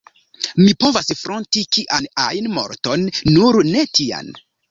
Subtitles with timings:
[0.59, 3.05] Mi povas fronti kian ajn morton,
[3.35, 4.35] nur ne tian.